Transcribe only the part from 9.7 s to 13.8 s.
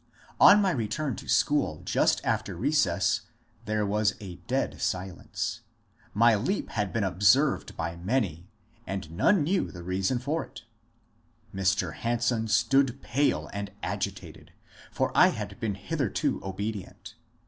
the rea son for it. Mr. Hanson stood pale and